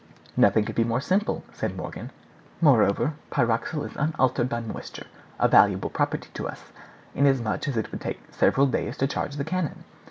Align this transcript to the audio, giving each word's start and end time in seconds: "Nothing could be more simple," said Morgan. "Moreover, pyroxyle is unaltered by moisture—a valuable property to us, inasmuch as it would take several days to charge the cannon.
"Nothing 0.35 0.65
could 0.65 0.73
be 0.73 0.83
more 0.83 0.99
simple," 0.99 1.43
said 1.53 1.77
Morgan. 1.77 2.09
"Moreover, 2.59 3.13
pyroxyle 3.29 3.83
is 3.85 3.95
unaltered 3.95 4.49
by 4.49 4.59
moisture—a 4.59 5.47
valuable 5.47 5.91
property 5.91 6.29
to 6.33 6.47
us, 6.47 6.71
inasmuch 7.13 7.67
as 7.67 7.77
it 7.77 7.91
would 7.91 8.01
take 8.01 8.19
several 8.33 8.65
days 8.65 8.97
to 8.97 9.05
charge 9.05 9.35
the 9.35 9.45
cannon. 9.45 9.83